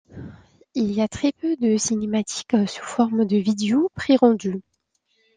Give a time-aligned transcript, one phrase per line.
[0.73, 4.63] Il y a très peu de cinématiques sous forme de vidéos pré-rendues.